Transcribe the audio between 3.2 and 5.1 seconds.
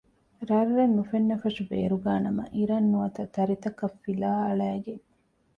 ތަރިތަކަށް ފިލާ އަޅައިގެން